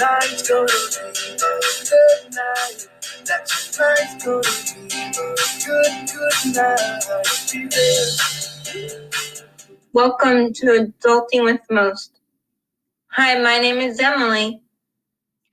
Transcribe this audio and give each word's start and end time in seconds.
night's 0.00 0.48
gonna 0.48 0.66
be 0.66 1.34
a 1.34 1.36
good 1.36 2.34
night. 2.34 2.88
That 3.26 3.46
tonight's 3.46 4.24
gonna 4.24 4.42
be 4.88 4.96
a 4.96 5.12
good, 5.64 6.10
good 6.12 6.56
night. 6.56 7.04
Welcome 9.92 10.52
to 10.54 10.66
Adulting 11.04 11.44
with 11.44 11.60
Most. 11.70 12.20
Hi, 13.12 13.38
my 13.40 13.58
name 13.58 13.78
is 13.78 14.00
Emily. 14.00 14.62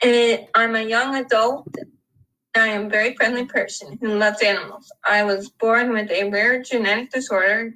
And 0.04 0.48
I'm 0.56 0.76
a 0.76 0.82
young 0.84 1.16
adult. 1.16 1.68
I 2.56 2.68
am 2.70 2.88
a 2.88 2.90
very 2.90 3.16
friendly 3.16 3.46
person 3.46 3.98
who 4.02 4.16
loves 4.18 4.42
animals. 4.42 4.92
I 5.08 5.24
was 5.24 5.50
born 5.50 5.94
with 5.94 6.12
a 6.12 6.30
rare 6.30 6.64
genetic 6.64 7.12
disorder 7.12 7.76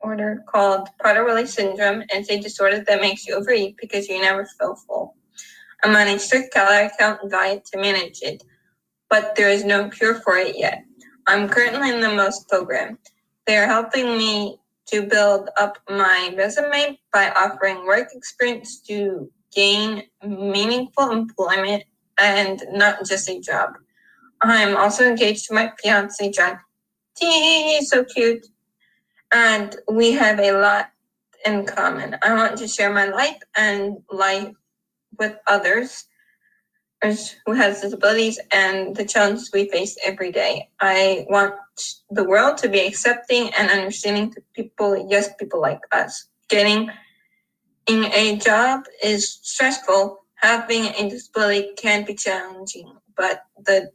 order 0.00 0.44
called 0.48 0.88
Prader-Willi 1.04 1.46
syndrome. 1.46 2.04
It's 2.10 2.30
a 2.30 2.40
disorder 2.40 2.82
that 2.86 3.00
makes 3.02 3.26
you 3.26 3.34
overeat 3.36 3.76
because 3.78 4.08
you 4.08 4.20
never 4.20 4.46
feel 4.58 4.74
full. 4.74 5.16
I'm 5.82 5.96
on 5.96 6.08
a 6.08 6.18
strict 6.18 6.52
calorie 6.52 6.90
count 6.98 7.30
diet 7.30 7.64
to 7.66 7.78
manage 7.78 8.20
it, 8.22 8.42
but 9.08 9.34
there 9.36 9.48
is 9.48 9.64
no 9.64 9.88
cure 9.88 10.14
for 10.14 10.36
it 10.36 10.56
yet. 10.56 10.84
I'm 11.26 11.48
currently 11.48 11.90
in 11.90 12.00
the 12.00 12.08
MOST 12.08 12.48
program. 12.48 12.98
They 13.46 13.56
are 13.56 13.66
helping 13.66 14.18
me 14.18 14.58
to 14.86 15.02
build 15.02 15.48
up 15.58 15.78
my 15.88 16.34
resume 16.36 16.98
by 17.12 17.30
offering 17.30 17.86
work 17.86 18.08
experience 18.12 18.80
to 18.82 19.30
gain 19.54 20.02
meaningful 20.24 21.10
employment 21.10 21.84
and 22.18 22.62
not 22.72 23.06
just 23.06 23.28
a 23.28 23.40
job. 23.40 23.70
I'm 24.42 24.76
also 24.76 25.04
engaged 25.04 25.46
to 25.46 25.54
my 25.54 25.72
fiance, 25.82 26.30
John. 26.30 26.58
He's 27.18 27.90
so 27.90 28.04
cute. 28.04 28.46
And 29.32 29.76
we 29.90 30.12
have 30.12 30.40
a 30.40 30.52
lot 30.52 30.90
in 31.46 31.66
common. 31.66 32.16
I 32.22 32.34
want 32.34 32.58
to 32.58 32.68
share 32.68 32.92
my 32.92 33.06
life 33.06 33.38
and 33.56 33.98
life 34.10 34.54
with 35.18 35.36
others 35.46 36.06
who 37.46 37.52
has 37.52 37.80
disabilities 37.80 38.38
and 38.52 38.94
the 38.94 39.04
challenges 39.04 39.50
we 39.52 39.68
face 39.68 39.96
every 40.04 40.30
day. 40.30 40.68
I 40.80 41.24
want 41.30 41.54
the 42.10 42.24
world 42.24 42.58
to 42.58 42.68
be 42.68 42.80
accepting 42.80 43.50
and 43.58 43.70
understanding 43.70 44.32
to 44.32 44.42
people, 44.54 45.06
yes, 45.08 45.30
people 45.38 45.60
like 45.60 45.80
us. 45.92 46.28
Getting 46.48 46.90
in 47.86 48.04
a 48.12 48.36
job 48.36 48.84
is 49.02 49.38
stressful. 49.42 50.18
Having 50.36 50.86
a 50.86 51.08
disability 51.08 51.70
can 51.76 52.04
be 52.04 52.14
challenging, 52.14 52.92
but 53.16 53.44
the 53.64 53.90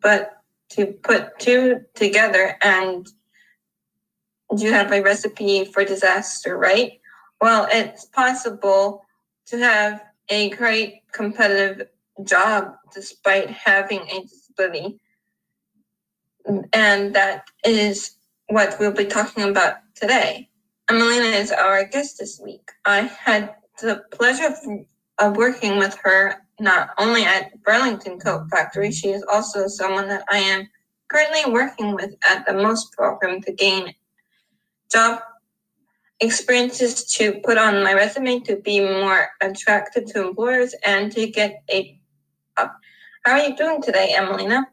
but 0.00 0.38
to 0.70 0.86
put 0.86 1.38
two 1.38 1.80
together 1.94 2.56
and 2.62 3.06
you 4.56 4.72
have 4.72 4.90
a 4.90 5.02
recipe 5.02 5.64
for 5.64 5.84
disaster, 5.84 6.58
right? 6.58 7.00
Well, 7.40 7.68
it's 7.70 8.06
possible 8.06 9.04
to 9.46 9.58
have 9.58 10.02
a 10.32 10.48
great 10.48 11.02
competitive 11.12 11.88
job 12.24 12.74
despite 12.94 13.50
having 13.50 14.00
a 14.00 14.22
disability. 14.22 14.98
And 16.72 17.14
that 17.14 17.50
is 17.64 18.16
what 18.46 18.76
we'll 18.80 18.92
be 18.92 19.04
talking 19.04 19.44
about 19.44 19.76
today. 19.94 20.48
Emelina 20.88 21.38
is 21.38 21.52
our 21.52 21.84
guest 21.84 22.18
this 22.18 22.40
week. 22.42 22.66
I 22.86 23.02
had 23.02 23.54
the 23.82 24.02
pleasure 24.10 24.46
of, 24.46 24.56
of 25.18 25.36
working 25.36 25.76
with 25.76 25.98
her 26.02 26.42
not 26.58 26.90
only 26.96 27.24
at 27.24 27.62
Burlington 27.62 28.18
Coat 28.18 28.48
Factory, 28.50 28.90
she 28.90 29.08
is 29.08 29.24
also 29.30 29.66
someone 29.68 30.08
that 30.08 30.24
I 30.30 30.38
am 30.38 30.66
currently 31.08 31.52
working 31.52 31.94
with 31.94 32.14
at 32.28 32.46
the 32.46 32.54
MOST 32.54 32.92
program 32.92 33.42
to 33.42 33.52
gain 33.52 33.94
job 34.90 35.20
experiences 36.22 37.04
to 37.14 37.40
put 37.44 37.58
on 37.58 37.82
my 37.82 37.92
resume 37.92 38.40
to 38.40 38.56
be 38.56 38.80
more 38.80 39.28
attractive 39.40 40.06
to 40.06 40.28
employers 40.28 40.74
and 40.86 41.12
to 41.12 41.26
get 41.26 41.62
a 41.70 41.98
up. 42.56 42.76
How 43.24 43.32
are 43.32 43.48
you 43.48 43.56
doing 43.56 43.82
today, 43.82 44.14
Emelina? 44.16 44.64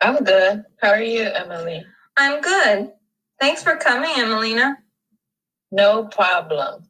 I'm 0.00 0.22
good. 0.22 0.64
How 0.80 0.90
are 0.90 1.02
you, 1.02 1.22
Emily? 1.22 1.84
I'm 2.16 2.40
good. 2.40 2.92
Thanks 3.40 3.62
for 3.62 3.76
coming, 3.76 4.10
Emelina. 4.10 4.76
No 5.70 6.04
problem. 6.04 6.84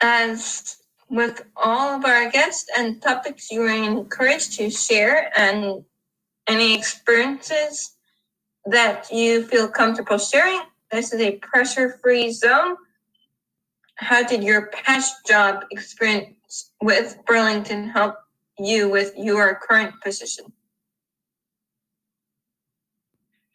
As 0.00 0.78
with 1.08 1.42
all 1.56 1.96
of 1.96 2.04
our 2.04 2.30
guests 2.30 2.68
and 2.76 3.00
topics, 3.02 3.50
you 3.50 3.62
are 3.62 3.68
encouraged 3.68 4.54
to 4.54 4.70
share 4.70 5.32
and 5.36 5.84
any 6.46 6.74
experiences 6.74 7.95
that 8.66 9.10
you 9.10 9.44
feel 9.44 9.68
comfortable 9.68 10.18
sharing. 10.18 10.60
This 10.90 11.12
is 11.12 11.20
a 11.20 11.32
pressure 11.38 11.98
free 12.02 12.32
zone. 12.32 12.76
How 13.96 14.22
did 14.22 14.42
your 14.42 14.68
past 14.68 15.14
job 15.26 15.64
experience 15.70 16.70
with 16.82 17.18
Burlington 17.26 17.88
help 17.88 18.16
you 18.58 18.88
with 18.88 19.12
your 19.16 19.58
current 19.66 19.94
position? 20.02 20.52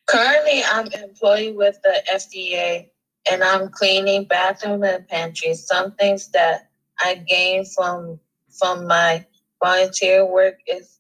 Currently, 0.08 0.64
I'm 0.64 0.88
employed 0.88 1.56
with 1.56 1.78
the 1.84 2.04
FDA 2.12 2.90
and 3.30 3.44
I'm 3.44 3.70
cleaning 3.70 4.26
bathroom 4.26 4.84
and 4.84 5.08
pantry. 5.08 5.54
Some 5.54 5.94
things 5.94 6.30
that 6.32 6.70
I 7.00 7.16
gained 7.16 7.72
from 7.72 8.20
from 8.50 8.88
my 8.88 9.26
volunteer 9.64 10.26
work 10.26 10.56
is 10.68 11.00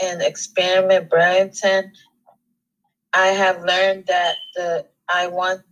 an 0.00 0.20
experiment 0.20 1.10
Burlington 1.10 1.92
I 3.14 3.28
have 3.28 3.62
learned 3.64 4.06
that 4.06 4.36
the 4.54 4.86
I 5.12 5.26
want 5.26 5.62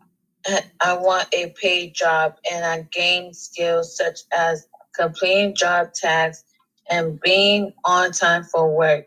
I 0.80 0.94
want 0.94 1.28
a 1.32 1.52
paid 1.60 1.94
job 1.94 2.34
and 2.50 2.64
I 2.64 2.86
gain 2.92 3.32
skills 3.34 3.96
such 3.96 4.20
as 4.32 4.66
completing 4.94 5.54
job 5.54 5.92
tasks 5.94 6.44
and 6.90 7.20
being 7.20 7.72
on 7.84 8.12
time 8.12 8.44
for 8.44 8.74
work. 8.74 9.04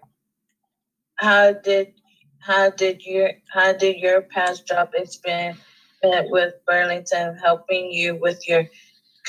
How 1.16 1.54
did 1.54 1.94
how 2.40 2.70
did 2.72 3.02
your 3.06 3.32
how 3.52 3.74
did 3.74 3.98
your 3.98 4.22
past 4.22 4.68
job 4.68 4.90
experience 4.94 5.60
with 6.04 6.54
Burlington 6.68 7.38
helping 7.38 7.92
you 7.92 8.16
with 8.16 8.48
your 8.48 8.66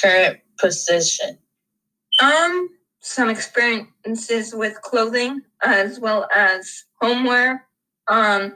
current 0.01 0.39
position? 0.59 1.39
Um, 2.21 2.69
some 3.01 3.29
experiences 3.29 4.55
with 4.55 4.81
clothing 4.83 5.43
as 5.63 6.01
well 6.01 6.27
as 6.35 6.85
homeware. 7.01 7.67
Um, 8.09 8.55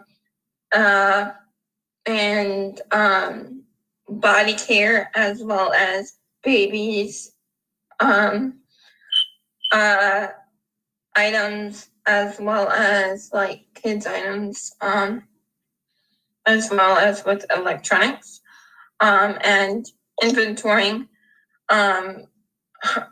uh, 0.73 1.31
and 2.07 2.81
um, 2.91 3.63
body 4.09 4.55
care 4.55 5.11
as 5.15 5.43
well 5.43 5.73
as 5.73 6.17
babies 6.43 7.33
um, 8.01 8.61
uh, 9.73 10.29
items 11.17 11.91
as 12.07 12.41
well 12.41 12.69
as 12.71 13.31
like 13.33 13.67
kids 13.75 14.07
items 14.07 14.73
um, 14.81 15.25
as 16.47 16.71
well 16.71 16.97
as 16.97 17.25
with 17.25 17.45
electronics 17.55 18.41
um, 19.01 19.37
and 19.43 19.87
inventorying 20.23 21.09
um, 21.69 22.25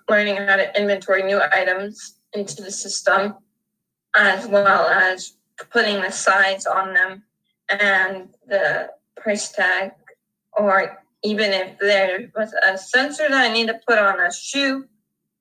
learning 0.09 0.37
how 0.37 0.57
to 0.57 0.81
inventory 0.81 1.23
new 1.23 1.41
items 1.53 2.19
into 2.33 2.63
the 2.63 2.71
system 2.71 3.35
as 4.15 4.47
well 4.47 4.87
as 4.89 5.37
putting 5.71 6.01
the 6.01 6.11
size 6.11 6.67
on 6.67 6.95
them 6.95 7.23
and 7.69 8.29
the 8.47 8.91
price 9.17 9.51
tag, 9.53 9.93
or 10.53 11.03
even 11.23 11.53
if 11.53 11.79
there 11.79 12.31
was 12.37 12.55
a 12.67 12.79
sensor 12.79 13.29
that 13.29 13.51
I 13.51 13.53
need 13.53 13.67
to 13.67 13.81
put 13.87 13.99
on 13.99 14.21
a 14.21 14.33
shoe, 14.33 14.87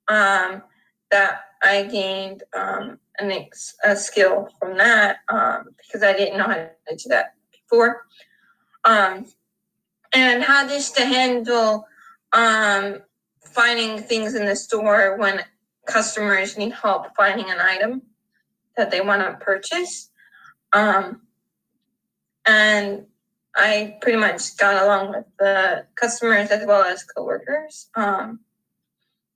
um, 0.08 0.64
that 1.12 1.42
I 1.64 1.84
gained 1.84 2.44
um, 2.54 3.00
an 3.20 3.32
ex- 3.32 3.76
a 3.84 3.96
skill 3.96 4.50
from 4.60 4.78
that 4.78 5.18
um, 5.30 5.70
because 5.78 6.04
I 6.04 6.14
didn't 6.14 6.38
know 6.38 6.46
how 6.46 6.56
to 6.56 6.96
do 6.96 7.10
that 7.10 7.36
before. 7.52 8.06
Um, 8.84 9.26
and 10.14 10.44
how 10.44 10.68
just 10.68 10.96
to 10.98 11.06
handle 11.06 11.88
um, 12.34 13.00
finding 13.42 14.02
things 14.02 14.36
in 14.36 14.46
the 14.46 14.56
store 14.56 15.18
when 15.18 15.44
customers 15.86 16.58
need 16.58 16.74
help 16.74 17.16
finding 17.16 17.50
an 17.50 17.60
item 17.60 18.02
that 18.78 18.92
they 18.92 19.02
want 19.02 19.22
to 19.22 19.44
purchase. 19.44 20.10
Um, 20.74 21.22
and 22.46 23.06
I 23.56 23.98
pretty 24.02 24.18
much 24.18 24.58
got 24.58 24.84
along 24.84 25.12
with 25.12 25.26
the 25.40 25.86
customers 25.96 26.52
as 26.52 26.66
well 26.66 26.84
as 26.84 27.04
coworkers 27.04 27.90
um, 27.96 28.42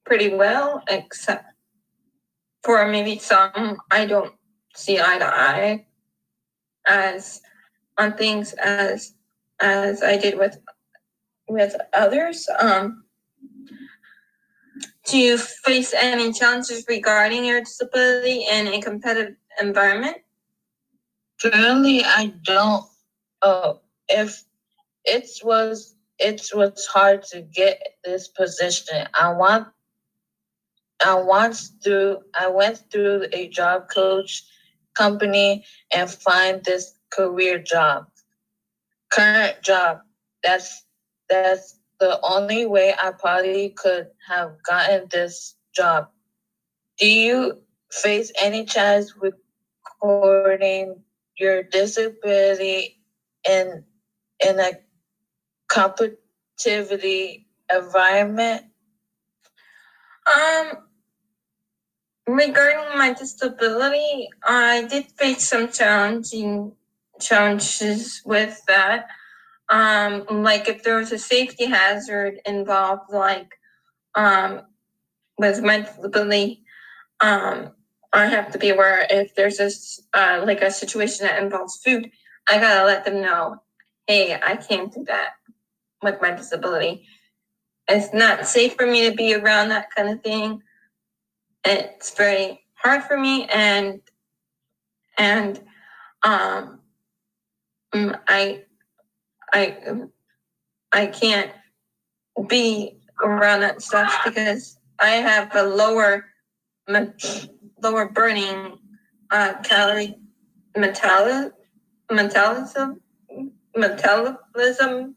pretty 0.05 0.33
well, 0.33 0.83
except 0.89 1.45
for 2.63 2.85
maybe 2.87 3.17
some 3.17 3.77
I 3.89 4.05
don't 4.05 4.33
see 4.75 4.99
eye 4.99 5.19
to 5.19 5.25
eye 5.25 5.85
as 6.85 7.41
on 7.97 8.13
things 8.13 8.53
as 8.53 9.13
as 9.61 10.03
I 10.03 10.17
did 10.17 10.37
with 10.37 10.57
with 11.47 11.75
others. 11.93 12.47
Um, 12.59 13.05
do 15.05 15.17
you 15.17 15.37
face 15.37 15.93
any 15.97 16.31
challenges 16.33 16.85
regarding 16.87 17.45
your 17.45 17.61
disability 17.61 18.45
in 18.49 18.67
a 18.67 18.81
competitive 18.81 19.35
environment? 19.61 20.17
Currently, 21.41 22.03
I 22.03 22.33
don't 22.43 22.85
uh, 23.41 23.73
if 24.07 24.43
it 25.05 25.29
was 25.43 25.95
it 26.17 26.49
was 26.53 26.85
hard 26.85 27.23
to 27.23 27.41
get 27.41 27.81
this 28.03 28.27
position. 28.27 29.07
I 29.19 29.31
want 29.31 29.67
I 31.03 31.15
once 31.15 31.71
through 31.83 32.19
I 32.37 32.47
went 32.47 32.83
through 32.91 33.27
a 33.31 33.47
job 33.47 33.89
coach 33.93 34.43
company 34.95 35.65
and 35.93 36.09
find 36.09 36.63
this 36.63 36.93
career 37.09 37.59
job. 37.59 38.07
Current 39.09 39.61
job. 39.63 40.01
That's 40.43 40.85
that's 41.29 41.79
the 41.99 42.19
only 42.21 42.65
way 42.65 42.93
I 43.01 43.11
probably 43.11 43.69
could 43.69 44.07
have 44.27 44.51
gotten 44.63 45.07
this 45.11 45.55
job. 45.73 46.09
Do 46.97 47.07
you 47.07 47.61
face 47.91 48.31
any 48.41 48.65
challenge 48.65 49.11
with 49.21 49.35
recording 49.85 51.01
your 51.37 51.63
disability 51.63 52.98
in 53.47 53.83
in 54.45 54.59
a 54.59 54.71
competitivity 55.69 57.45
environment? 57.71 58.63
Um, 60.25 60.77
regarding 62.27 62.97
my 62.97 63.13
disability, 63.13 64.29
I 64.43 64.83
did 64.83 65.11
face 65.11 65.47
some 65.47 65.71
challenging 65.71 66.73
challenges 67.19 68.21
with 68.25 68.61
that. 68.67 69.07
Um, 69.69 70.25
like 70.29 70.67
if 70.67 70.83
there 70.83 70.97
was 70.97 71.11
a 71.11 71.19
safety 71.19 71.65
hazard 71.65 72.39
involved, 72.45 73.11
like 73.11 73.53
um, 74.15 74.61
with 75.37 75.61
my 75.61 75.81
disability, 75.81 76.63
um, 77.19 77.71
I 78.11 78.25
have 78.25 78.51
to 78.51 78.57
be 78.57 78.69
aware 78.69 79.05
if 79.09 79.35
there's 79.35 79.59
a 79.59 79.69
uh, 80.17 80.43
like 80.45 80.61
a 80.61 80.71
situation 80.71 81.27
that 81.27 81.41
involves 81.41 81.77
food, 81.77 82.09
I 82.49 82.59
gotta 82.59 82.85
let 82.85 83.05
them 83.05 83.21
know, 83.21 83.61
hey, 84.07 84.33
I 84.33 84.55
can't 84.55 84.91
do 84.93 85.03
that 85.05 85.33
with 86.01 86.21
my 86.21 86.31
disability. 86.31 87.05
It's 87.87 88.13
not 88.13 88.47
safe 88.47 88.75
for 88.75 88.85
me 88.85 89.09
to 89.09 89.15
be 89.15 89.35
around 89.35 89.69
that 89.69 89.93
kind 89.95 90.09
of 90.09 90.23
thing. 90.23 90.61
It's 91.65 92.15
very 92.15 92.61
hard 92.75 93.03
for 93.03 93.17
me, 93.17 93.45
and 93.45 94.01
and 95.17 95.59
um, 96.23 96.79
mm, 97.93 98.19
I 98.27 98.63
I 99.51 99.77
I 100.91 101.07
can't 101.07 101.51
be 102.47 102.99
around 103.21 103.61
that 103.61 103.81
stuff 103.81 104.21
because 104.23 104.77
I 104.99 105.09
have 105.09 105.55
a 105.55 105.63
lower 105.63 106.25
lower 107.81 108.09
burning 108.09 108.79
uh, 109.31 109.55
calorie 109.63 110.15
metal 110.75 111.51
metabolism 112.09 113.01
metabolism 113.75 115.15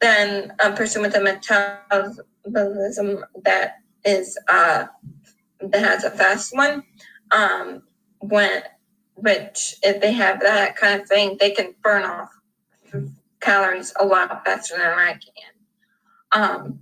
than 0.00 0.52
a 0.62 0.72
person 0.72 1.02
with 1.02 1.14
a 1.14 1.20
metabolism 1.20 3.24
that 3.44 3.78
is 4.04 4.38
uh, 4.48 4.86
that 5.60 5.80
has 5.80 6.04
a 6.04 6.10
fast 6.10 6.54
one. 6.54 6.82
Um, 7.30 7.82
when 8.18 8.62
which 9.14 9.76
if 9.82 10.00
they 10.00 10.12
have 10.12 10.40
that 10.40 10.76
kind 10.76 11.00
of 11.00 11.08
thing, 11.08 11.36
they 11.38 11.50
can 11.50 11.74
burn 11.82 12.04
off 12.04 12.30
calories 13.40 13.92
a 13.98 14.04
lot 14.04 14.44
faster 14.44 14.76
than 14.76 14.86
I 14.86 15.12
can. 15.12 15.20
Um, 16.32 16.78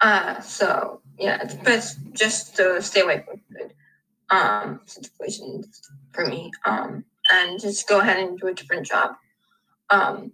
uh, 0.00 0.40
so 0.40 1.00
yeah, 1.18 1.44
best 1.64 1.98
just 2.12 2.56
to 2.56 2.82
stay 2.82 3.00
away 3.00 3.24
from 3.26 3.40
food 3.48 3.72
um, 4.30 4.80
situations 4.84 5.90
for 6.12 6.26
me, 6.26 6.50
um, 6.64 7.04
and 7.32 7.60
just 7.60 7.88
go 7.88 8.00
ahead 8.00 8.18
and 8.18 8.38
do 8.38 8.48
a 8.48 8.54
different 8.54 8.86
job. 8.86 9.12
Um, 9.90 10.32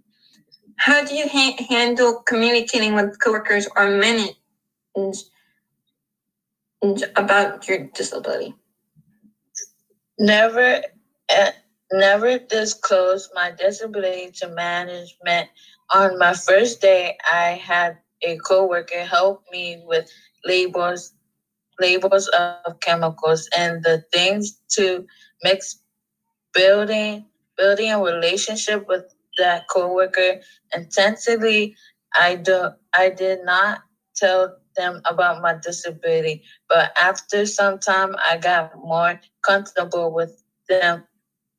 how 0.79 1.05
do 1.05 1.15
you 1.15 1.29
ha- 1.29 1.65
handle 1.69 2.23
communicating 2.27 2.95
with 2.95 3.19
coworkers 3.21 3.69
or 3.77 3.91
managers 3.91 4.37
about 7.17 7.67
your 7.69 7.87
disability? 7.95 8.55
Never, 10.19 10.83
uh, 11.35 11.51
never 11.93 12.39
disclose 12.39 13.31
my 13.35 13.53
disability 13.53 14.31
to 14.39 14.49
management. 14.49 15.49
On 15.95 16.19
my 16.19 16.35
first 16.35 16.81
day, 16.81 17.17
I 17.33 17.61
had 17.63 17.99
a 18.23 18.37
coworker 18.39 19.05
help 19.05 19.45
me 19.53 19.83
with 19.87 20.11
labels 20.45 21.13
labels 21.81 22.29
of 22.29 22.81
chemicals 22.81 23.49
and 23.57 23.83
the 23.83 24.05
things 24.13 24.61
to 24.71 25.07
mix 25.43 25.81
building 26.55 27.25
building 27.57 27.91
a 27.91 28.03
relationship 28.03 28.87
with 28.89 29.15
that 29.39 29.69
coworker 29.69 30.41
intensively 30.75 31.75
i 32.19 32.35
do 32.35 32.71
i 32.95 33.09
did 33.11 33.41
not 33.45 33.81
tell 34.17 34.57
them 34.77 35.01
about 35.05 35.43
my 35.43 35.55
disability 35.63 36.43
but 36.69 36.93
after 37.01 37.47
some 37.47 37.79
time 37.79 38.15
i 38.31 38.37
got 38.37 38.73
more 38.77 39.21
comfortable 39.43 40.13
with 40.13 40.43
them 40.69 41.05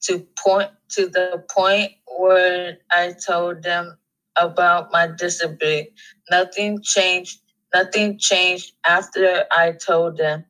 to 0.01 0.25
point 0.37 0.69
to 0.89 1.07
the 1.07 1.43
point 1.49 1.91
where 2.17 2.77
i 2.91 3.13
told 3.25 3.61
them 3.63 3.97
about 4.37 4.91
my 4.91 5.07
disability 5.07 5.93
nothing 6.29 6.79
changed 6.81 7.39
nothing 7.75 8.17
changed 8.17 8.73
after 8.87 9.45
I 9.51 9.73
told 9.73 10.17
them. 10.17 10.45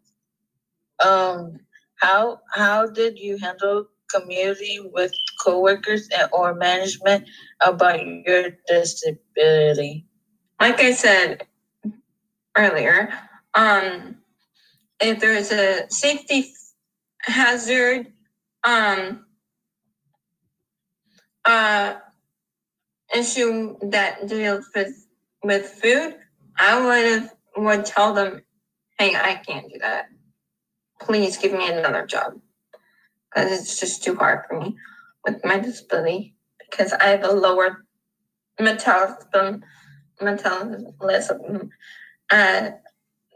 Um, 1.04 1.60
how 1.96 2.42
how 2.54 2.88
did 2.88 3.18
you 3.20 3.38
handle 3.38 3.88
community 4.14 4.80
with 4.94 5.12
coworkers 5.44 6.08
and, 6.18 6.30
or 6.32 6.54
management 6.54 7.28
about 7.62 8.00
your 8.06 8.52
disability? 8.68 10.06
Like 10.60 10.80
I 10.80 10.94
said 10.94 11.46
earlier, 12.58 13.14
um, 13.54 14.18
if 15.02 15.20
there 15.20 15.36
is 15.36 15.52
a 15.52 15.90
safety 15.90 16.54
hazard, 17.22 18.12
um, 18.64 19.26
uh, 21.46 21.96
issue 23.16 23.78
that 23.82 24.28
deals 24.28 24.66
with 24.76 25.08
with 25.44 25.68
food, 25.68 26.16
I 26.58 26.80
would 26.84 27.06
have 27.06 27.34
would 27.58 27.86
tell 27.86 28.14
them, 28.14 28.42
"Hey, 28.98 29.16
I 29.16 29.36
can't 29.36 29.72
do 29.72 29.80
that. 29.80 30.08
Please 31.02 31.38
give 31.38 31.54
me 31.54 31.70
another 31.70 32.06
job 32.06 32.40
it's 33.36 33.80
just 33.80 34.04
too 34.04 34.16
hard 34.16 34.46
for 34.48 34.60
me 34.60 34.76
with 35.26 35.44
my 35.44 35.60
disability 35.60 36.36
because 36.60 36.94
I 36.94 37.08
have 37.08 37.24
a 37.24 37.32
lower 37.32 37.86
metabolism 38.60 39.64
metabolism 40.22 41.70
uh, 42.32 42.70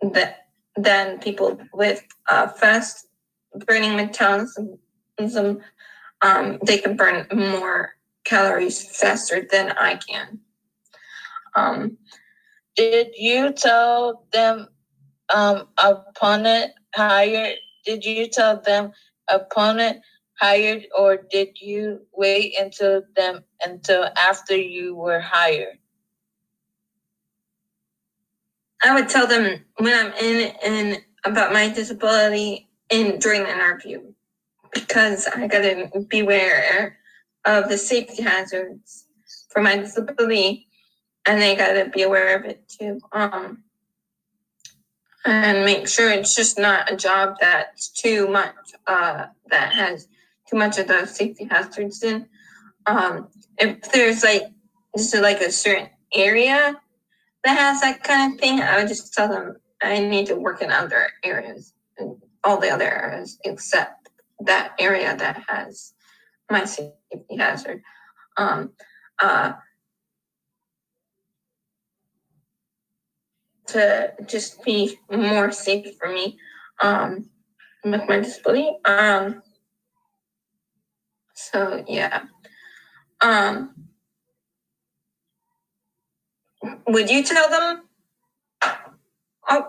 that 0.02 0.48
than 0.78 1.20
people 1.20 1.60
with 1.74 2.04
uh, 2.30 2.48
fast 2.48 3.08
burning 3.66 3.96
metabolism. 3.96 5.60
Um, 6.22 6.60
they 6.66 6.78
can 6.78 6.96
burn 6.96 7.28
more 7.34 7.92
calories 8.26 8.84
faster 8.98 9.48
than 9.50 9.72
I 9.72 9.96
can. 9.96 10.40
Um, 11.56 11.98
did 12.76 13.10
you 13.18 13.52
tell 13.52 14.26
them 14.32 14.68
um, 15.34 15.68
opponent 15.78 16.72
hired? 16.96 17.56
Did 17.86 18.06
you 18.06 18.28
tell 18.28 18.62
them 18.62 18.92
opponent 19.32 20.02
hired, 20.40 20.88
or 20.98 21.18
did 21.18 21.60
you 21.62 22.02
wait 22.14 22.56
until 22.60 23.04
them 23.16 23.44
until 23.64 24.10
after 24.18 24.56
you 24.56 24.96
were 24.96 25.20
hired? 25.20 25.78
I 28.84 28.94
would 28.94 29.10
tell 29.10 29.28
them 29.28 29.66
when 29.78 29.94
I'm 29.94 30.14
in 30.14 30.54
and 30.64 31.02
about 31.26 31.52
my 31.52 31.68
disability 31.70 32.70
in 32.90 33.20
during 33.20 33.44
the 33.44 33.52
interview 33.52 34.02
because 34.74 35.28
I 35.28 35.48
gotta 35.48 35.90
beware 36.08 36.98
of 37.46 37.70
the 37.70 37.78
safety 37.78 38.24
hazards 38.24 39.06
for 39.50 39.62
my 39.62 39.76
disability 39.76 40.68
and 41.26 41.42
they 41.42 41.56
got 41.56 41.74
to 41.74 41.90
be 41.90 42.04
aware 42.04 42.38
of 42.38 42.46
it 42.46 42.68
too. 42.68 43.00
Um, 43.12 43.64
and 45.26 45.66
make 45.66 45.88
sure 45.88 46.10
it's 46.10 46.36
just 46.36 46.58
not 46.58 46.92
a 46.92 46.96
job 46.96 47.36
that's 47.40 47.90
too 47.90 48.28
much, 48.28 48.56
uh, 48.88 49.26
that 49.50 49.74
has 49.74 50.08
too 50.50 50.58
much 50.58 50.78
of 50.78 50.88
the 50.88 51.06
safety 51.06 51.46
hazards 51.46 52.04
in. 52.04 52.28
Um, 52.86 53.28
if 53.58 53.92
there's 53.92 54.24
like 54.24 54.44
just 54.98 55.16
like 55.16 55.42
a 55.42 55.52
certain 55.52 55.90
area 56.14 56.80
that 57.44 57.58
has 57.58 57.82
that 57.82 58.04
kind 58.04 58.34
of 58.34 58.40
thing, 58.40 58.62
I 58.62 58.80
would 58.80 58.88
just 58.88 59.14
tell 59.14 59.28
them 59.28 59.58
I 59.82 60.00
need 60.00 60.28
to 60.28 60.36
work 60.36 60.62
in 60.62 60.72
other 60.72 61.10
areas, 61.24 61.74
and 61.98 62.22
all 62.44 62.60
the 62.60 62.70
other 62.70 62.90
areas 62.90 63.38
except 63.44 64.10
that 64.40 64.74
area 64.80 65.16
that 65.16 65.44
has 65.48 65.94
my 66.50 66.66
safety 66.66 67.38
hazard. 67.38 67.82
Um, 68.38 68.72
uh, 69.22 69.54
to 73.72 74.14
just 74.26 74.64
be 74.64 74.98
more 75.12 75.52
safe 75.52 75.98
for 76.00 76.10
me 76.10 76.38
um, 76.82 77.30
with 77.84 78.08
my 78.08 78.20
disability. 78.20 78.78
Um, 78.86 79.42
so 81.34 81.84
yeah. 81.88 82.24
Um, 83.22 83.74
would 86.88 87.10
you 87.10 87.24
tell 87.24 87.50
them 87.50 87.82
oh, 89.50 89.68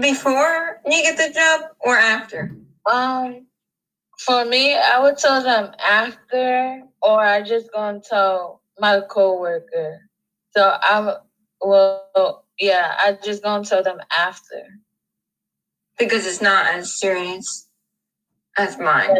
before 0.00 0.80
you 0.86 1.02
get 1.02 1.16
the 1.16 1.32
job 1.32 1.70
or 1.80 1.96
after? 1.96 2.56
Um, 2.90 3.46
for 4.18 4.44
me, 4.44 4.74
I 4.74 5.00
would 5.00 5.16
tell 5.16 5.42
them 5.42 5.72
after, 5.78 6.82
or 7.02 7.20
I 7.20 7.42
just 7.42 7.72
gonna 7.72 8.00
tell 8.00 8.62
my 8.78 9.00
coworker. 9.08 10.00
So 10.56 10.76
I'm 10.82 11.14
well, 11.60 12.44
yeah, 12.58 12.96
I 12.98 13.18
just 13.22 13.42
gonna 13.42 13.64
tell 13.64 13.82
them 13.82 14.00
after. 14.16 14.64
Because 15.98 16.26
it's 16.26 16.42
not 16.42 16.66
as 16.74 16.98
serious 16.98 17.68
as 18.56 18.78
mine. 18.78 19.10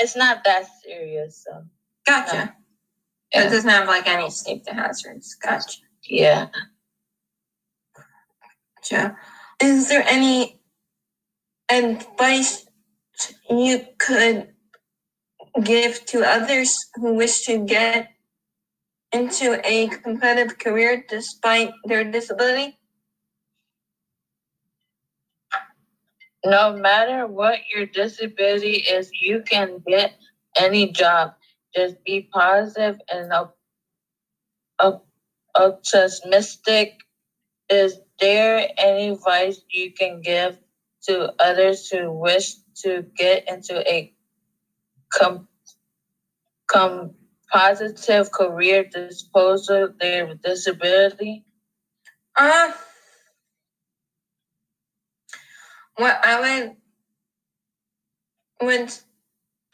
It's 0.00 0.16
not 0.16 0.44
that 0.44 0.66
serious, 0.84 1.44
so 1.44 1.64
Gotcha. 2.06 2.54
Yeah. 3.34 3.46
It 3.46 3.50
doesn't 3.50 3.68
have 3.68 3.86
like 3.86 4.08
any 4.08 4.30
safety 4.30 4.72
hazards. 4.72 5.36
Gotcha. 5.42 5.80
yeah. 6.04 6.48
Gotcha. 8.76 9.16
Is 9.60 9.88
there 9.88 10.04
any 10.06 10.60
advice 11.70 12.66
you 13.50 13.84
could 13.98 14.48
give 15.62 16.04
to 16.06 16.22
others 16.24 16.74
who 16.94 17.14
wish 17.14 17.44
to 17.46 17.58
get 17.58 18.08
into 19.12 19.60
a 19.66 19.88
competitive 19.88 20.58
career 20.58 21.04
despite 21.08 21.72
their 21.84 22.04
disability? 22.10 22.77
No 26.44 26.76
matter 26.76 27.26
what 27.26 27.60
your 27.74 27.86
disability 27.86 28.78
is, 28.90 29.10
you 29.20 29.42
can 29.42 29.82
get 29.86 30.14
any 30.56 30.92
job. 30.92 31.34
Just 31.76 32.02
be 32.04 32.22
positive 32.32 33.00
and 33.12 33.32
op- 33.32 33.58
op- 34.80 35.06
optimistic. 35.54 36.94
Is 37.70 38.00
there 38.20 38.68
any 38.78 39.10
advice 39.10 39.60
you 39.70 39.92
can 39.92 40.22
give 40.22 40.58
to 41.04 41.34
others 41.40 41.88
who 41.90 42.12
wish 42.12 42.54
to 42.84 43.04
get 43.16 43.48
into 43.48 43.80
a 43.92 44.14
com- 45.12 45.48
com- 46.68 47.14
positive 47.52 48.32
career 48.32 48.88
of 49.70 49.98
their 50.00 50.34
disability? 50.36 51.44
Uh, 52.36 52.72
what 55.98 56.24
I 56.24 56.40
would 56.40 56.76
would 58.60 58.92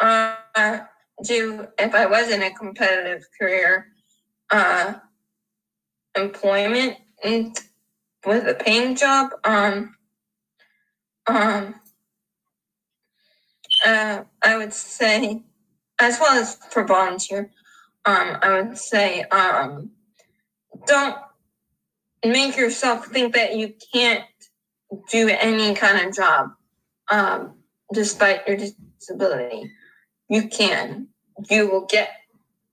uh, 0.00 0.81
do 1.23 1.69
if 1.78 1.95
I 1.95 2.07
was 2.07 2.31
in 2.31 2.43
a 2.43 2.52
competitive 2.54 3.25
career, 3.38 3.88
uh, 4.50 4.95
employment 6.16 6.97
and 7.23 7.57
with 8.26 8.49
a 8.49 8.54
paying 8.54 8.97
job, 8.97 9.33
um, 9.45 9.97
um, 11.26 11.75
uh, 13.85 14.23
I 14.43 14.57
would 14.57 14.73
say, 14.73 15.43
as 16.00 16.19
well 16.19 16.38
as 16.40 16.57
for 16.71 16.85
volunteer, 16.85 17.50
um, 18.07 18.38
I 18.43 18.61
would 18.61 18.78
say, 18.78 19.23
um, 19.25 19.90
don't 20.87 21.16
make 22.25 22.57
yourself 22.57 23.07
think 23.07 23.35
that 23.35 23.57
you 23.57 23.75
can't 23.93 24.25
do 25.10 25.28
any 25.28 25.74
kind 25.74 26.06
of 26.06 26.14
job 26.14 26.50
um, 27.10 27.54
despite 27.92 28.46
your 28.46 28.56
disability. 28.56 29.70
You 30.28 30.48
can. 30.48 31.08
You 31.50 31.68
will 31.68 31.86
get, 31.86 32.10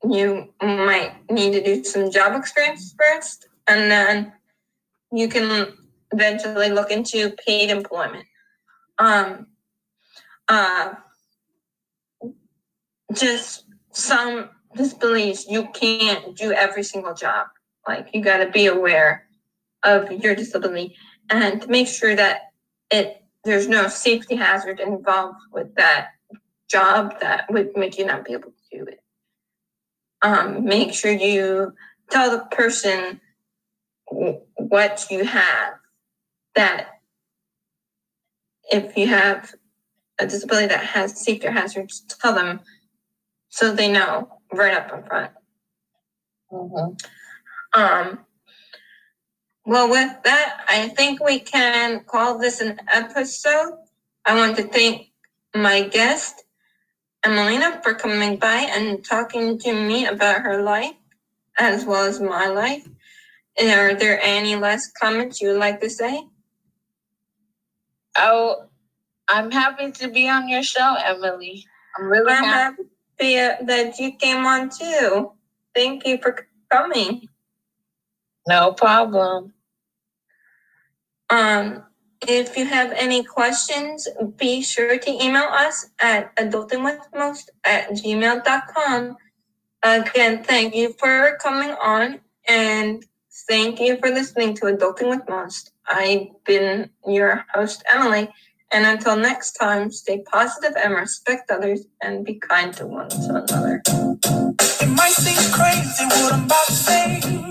you 0.04 0.54
might 0.62 1.14
need 1.30 1.54
to 1.54 1.64
do 1.64 1.84
some 1.84 2.12
job 2.12 2.36
experience 2.36 2.94
first, 2.98 3.48
and 3.68 3.90
then 3.90 4.34
you 5.12 5.28
can 5.28 5.74
eventually 6.12 6.70
look 6.70 6.92
into 6.92 7.32
paid 7.46 7.70
employment. 7.70 8.26
Um, 9.00 9.48
uh, 10.48 10.94
just 13.14 13.66
some 13.92 14.50
disabilities, 14.76 15.48
you 15.50 15.68
can't 15.74 16.36
do 16.36 16.52
every 16.52 16.84
single 16.84 17.14
job. 17.14 17.48
Like, 17.88 18.10
you 18.14 18.22
got 18.22 18.38
to 18.38 18.50
be 18.50 18.68
aware 18.68 19.28
of 19.84 20.12
your 20.12 20.36
disability 20.36 20.96
and 21.30 21.62
to 21.62 21.68
make 21.68 21.88
sure 21.88 22.16
that 22.16 22.52
it 22.90 23.24
there's 23.44 23.68
no 23.68 23.88
safety 23.88 24.36
hazard 24.36 24.80
involved 24.80 25.40
with 25.52 25.74
that 25.76 26.10
job 26.70 27.20
that 27.22 27.52
would 27.52 27.76
make 27.76 27.98
you 27.98 28.06
not 28.06 28.24
be 28.24 28.34
able 28.34 28.52
to 28.52 28.78
do 28.78 28.86
it. 28.86 29.00
Um, 30.22 30.64
make 30.66 30.94
sure 30.94 31.12
you 31.12 31.74
tell 32.12 32.30
the 32.30 32.46
person 32.46 33.20
what 34.56 35.08
you 35.10 35.24
have. 35.26 35.74
That 36.56 36.88
if 38.70 38.98
you 38.98 39.08
have 39.08 39.54
a 40.20 40.28
disability 40.28 40.68
that 40.68 40.84
has 40.84 41.24
safety 41.24 41.48
hazards, 41.48 42.02
tell 42.02 42.36
them 42.36 42.60
so 43.50 43.74
they 43.74 43.92
know 43.92 44.40
right 44.54 44.74
up 44.74 44.94
in 44.94 45.04
front. 45.04 45.32
Mm-hmm. 46.52 47.82
Um, 47.82 48.20
well, 49.66 49.90
with 49.90 50.24
that, 50.24 50.66
I 50.68 50.90
think 50.90 51.24
we 51.24 51.40
can 51.40 52.04
call 52.06 52.38
this 52.38 52.62
an 52.62 52.80
episode. 52.92 53.74
I 54.26 54.36
want 54.36 54.58
to 54.58 54.64
thank 54.64 55.12
my 55.54 55.88
guest, 55.88 56.44
Emelina, 57.26 57.84
for 57.84 57.94
coming 57.94 58.38
by 58.38 58.68
and 58.70 59.04
talking 59.04 59.60
to 59.60 59.74
me 59.74 60.06
about 60.06 60.42
her 60.42 60.62
life 60.62 60.96
as 61.58 61.86
well 61.86 62.06
as 62.06 62.20
my 62.20 62.48
life. 62.48 62.88
Are 63.60 63.94
there 63.94 64.20
any 64.22 64.56
last 64.56 64.98
comments 65.00 65.42
you 65.42 65.50
would 65.50 65.60
like 65.60 65.82
to 65.82 65.90
say? 65.90 66.24
Oh, 68.16 68.66
I'm 69.28 69.52
happy 69.52 69.92
to 69.92 70.10
be 70.10 70.28
on 70.28 70.50
your 70.50 70.64
show, 70.64 70.96
Emily. 71.04 71.66
I'm 71.98 72.06
really 72.06 72.34
I'm 72.34 72.44
happy. 72.44 72.84
happy 73.20 73.66
that 73.66 74.00
you 74.00 74.16
came 74.18 74.46
on 74.46 74.70
too. 74.70 75.34
Thank 75.76 76.08
you 76.08 76.18
for 76.22 76.48
coming. 76.72 77.28
No 78.48 78.74
problem. 78.74 79.54
Um, 81.30 81.84
if 82.28 82.56
you 82.58 82.66
have 82.66 82.92
any 82.92 83.24
questions, 83.24 84.08
be 84.38 84.62
sure 84.62 84.98
to 84.98 85.10
email 85.10 85.48
us 85.50 85.90
at 86.00 86.36
adultingwithmost 86.36 87.50
at 87.64 87.90
gmail.com. 87.92 89.18
Again, 89.84 90.44
thank 90.44 90.76
you 90.76 90.94
for 91.00 91.38
coming 91.42 91.76
on 91.82 92.20
and 92.48 93.04
thank 93.50 93.80
you 93.80 93.98
for 93.98 94.10
listening 94.10 94.54
to 94.56 94.66
Adulting 94.66 95.10
with 95.10 95.28
Most. 95.28 95.72
I've 95.88 96.28
been 96.46 96.92
your 97.08 97.46
host, 97.54 97.84
Emily, 97.92 98.30
and 98.72 98.86
until 98.86 99.16
next 99.16 99.54
time, 99.54 99.92
stay 99.92 100.24
positive 100.32 100.78
and 100.78 100.94
respect 100.94 101.50
others 101.50 101.86
and 102.02 102.24
be 102.24 102.36
kind 102.36 102.74
to 102.76 102.86
one 102.86 103.12
another. 103.12 103.82
It 103.88 104.90
might 104.90 105.14
seem 105.14 105.52
crazy 105.52 106.06
what 106.06 106.34
I'm 106.34 106.46
about 106.46 106.68
to 106.68 106.74
say. 106.74 107.51